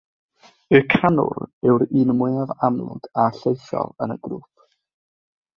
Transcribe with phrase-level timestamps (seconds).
[0.77, 4.53] Y canwr yw'r un mwyaf amlwg a lleisiol yn y grŵp.